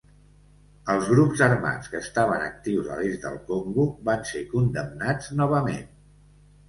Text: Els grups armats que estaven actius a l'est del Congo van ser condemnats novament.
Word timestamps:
Els 0.93 1.09
grups 1.09 1.43
armats 1.47 1.91
que 1.91 2.01
estaven 2.07 2.45
actius 2.45 2.89
a 2.95 2.99
l'est 3.01 3.27
del 3.29 3.37
Congo 3.53 3.85
van 4.09 4.25
ser 4.31 4.43
condemnats 4.55 5.31
novament. 5.43 5.87